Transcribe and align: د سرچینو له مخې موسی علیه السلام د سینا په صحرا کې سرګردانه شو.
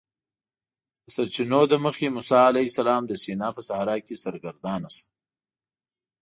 د 1.03 1.05
سرچینو 1.15 1.61
له 1.71 1.77
مخې 1.85 2.07
موسی 2.15 2.39
علیه 2.49 2.67
السلام 2.71 3.03
د 3.07 3.13
سینا 3.23 3.49
په 3.55 3.61
صحرا 3.67 3.95
کې 4.05 4.15
سرګردانه 4.23 4.89
شو. 4.95 5.05